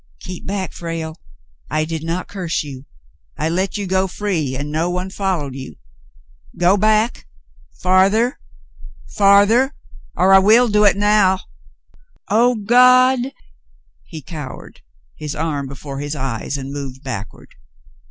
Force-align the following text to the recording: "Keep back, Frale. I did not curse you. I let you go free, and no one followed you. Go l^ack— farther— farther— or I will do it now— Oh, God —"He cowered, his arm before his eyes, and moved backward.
"Keep 0.21 0.47
back, 0.47 0.73
Frale. 0.73 1.21
I 1.69 1.85
did 1.85 2.03
not 2.03 2.27
curse 2.27 2.63
you. 2.63 2.87
I 3.37 3.49
let 3.49 3.77
you 3.77 3.85
go 3.85 4.07
free, 4.07 4.55
and 4.57 4.71
no 4.71 4.89
one 4.89 5.11
followed 5.11 5.53
you. 5.53 5.75
Go 6.57 6.75
l^ack— 6.75 7.25
farther— 7.83 8.39
farther— 9.17 9.75
or 10.17 10.33
I 10.33 10.39
will 10.39 10.69
do 10.69 10.85
it 10.85 10.97
now— 10.97 11.41
Oh, 12.29 12.55
God 12.55 13.19
—"He 14.09 14.23
cowered, 14.23 14.81
his 15.17 15.35
arm 15.35 15.67
before 15.67 15.99
his 15.99 16.15
eyes, 16.15 16.57
and 16.57 16.73
moved 16.73 17.03
backward. 17.03 17.53